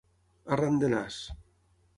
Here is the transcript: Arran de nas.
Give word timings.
Arran 0.55 0.81
de 0.85 0.89
nas. 0.95 1.21